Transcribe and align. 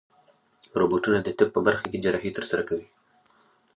روبوټونه 0.79 1.19
د 1.23 1.29
طب 1.37 1.47
په 1.55 1.59
برخه 1.67 1.85
کې 1.91 2.01
جراحي 2.03 2.31
ترسره 2.37 2.63
کوي. 2.69 2.87